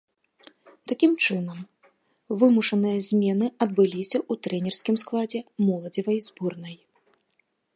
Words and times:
Такім 0.91 1.11
чынам, 1.25 1.59
вымушаныя 2.43 2.97
змены 3.09 3.47
адбыліся 3.67 4.15
і 4.17 4.21
ў 4.31 4.47
трэнерскім 4.47 4.95
складзе 5.03 5.39
моладзевай 5.69 6.17
зборнай. 6.31 6.75